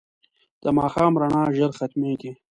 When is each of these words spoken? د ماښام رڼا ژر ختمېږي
د 0.63 0.65
ماښام 0.77 1.13
رڼا 1.21 1.43
ژر 1.57 1.71
ختمېږي 1.79 2.31